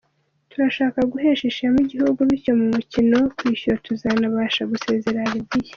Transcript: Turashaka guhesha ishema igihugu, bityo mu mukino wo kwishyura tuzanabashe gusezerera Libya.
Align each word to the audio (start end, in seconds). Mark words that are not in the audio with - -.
Turashaka 0.51 0.99
guhesha 1.11 1.43
ishema 1.51 1.77
igihugu, 1.85 2.19
bityo 2.29 2.51
mu 2.59 2.65
mukino 2.75 3.13
wo 3.21 3.29
kwishyura 3.37 3.81
tuzanabashe 3.85 4.61
gusezerera 4.71 5.31
Libya. 5.35 5.69